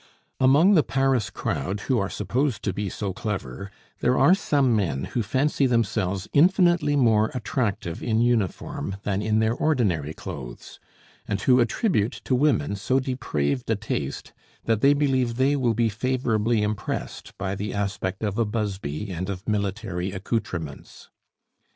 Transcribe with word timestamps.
Among 0.39 0.73
the 0.73 0.81
Paris 0.81 1.29
crowd, 1.29 1.81
who 1.81 1.99
are 1.99 2.09
supposed 2.09 2.63
to 2.63 2.73
be 2.73 2.89
so 2.89 3.13
clever, 3.13 3.69
there 3.99 4.17
are 4.17 4.33
some 4.33 4.75
men 4.75 5.03
who 5.03 5.21
fancy 5.21 5.67
themselves 5.67 6.27
infinitely 6.33 6.95
more 6.95 7.29
attractive 7.35 8.01
in 8.01 8.19
uniform 8.19 8.95
than 9.03 9.21
in 9.21 9.37
their 9.37 9.53
ordinary 9.53 10.15
clothes, 10.15 10.79
and 11.27 11.39
who 11.41 11.59
attribute 11.59 12.13
to 12.25 12.33
women 12.33 12.75
so 12.75 12.99
depraved 12.99 13.69
a 13.69 13.75
taste 13.75 14.33
that 14.65 14.81
they 14.81 14.95
believe 14.95 15.35
they 15.35 15.55
will 15.55 15.75
be 15.75 15.87
favorably 15.87 16.63
impressed 16.63 17.37
by 17.37 17.53
the 17.53 17.71
aspect 17.71 18.23
of 18.23 18.39
a 18.39 18.43
busby 18.45 19.11
and 19.11 19.29
of 19.29 19.47
military 19.47 20.13
accoutrements. 20.13 21.11